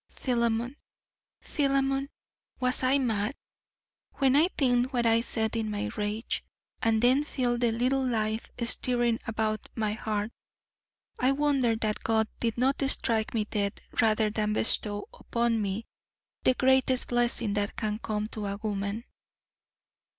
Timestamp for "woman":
18.57-19.03